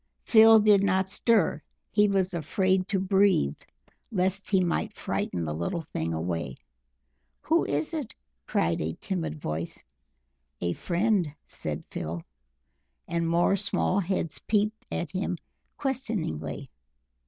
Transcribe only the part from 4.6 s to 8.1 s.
might frighten the little thing away. "Who is